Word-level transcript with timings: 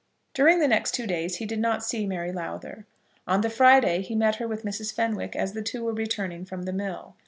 During 0.33 0.57
the 0.59 0.67
next 0.67 0.95
two 0.95 1.05
days 1.05 1.35
he 1.35 1.45
did 1.45 1.59
not 1.59 1.83
see 1.83 2.07
Mary 2.07 2.31
Lowther. 2.31 2.87
On 3.27 3.41
the 3.41 3.51
Friday 3.51 4.01
he 4.01 4.15
met 4.15 4.37
her 4.37 4.47
with 4.47 4.65
Mrs. 4.65 4.91
Fenwick 4.91 5.35
as 5.35 5.53
the 5.53 5.61
two 5.61 5.83
were 5.83 5.93
returning 5.93 6.43
from 6.43 6.63
the 6.63 6.73
mill. 6.73 7.15